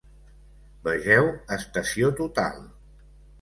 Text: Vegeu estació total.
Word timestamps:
Vegeu 0.87 1.29
estació 1.57 2.11
total. 2.23 2.59